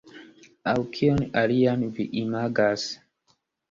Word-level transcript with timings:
Aŭ 0.71 0.75
kion 0.95 1.21
alian 1.43 1.87
vi 2.01 2.09
imagas? 2.25 2.91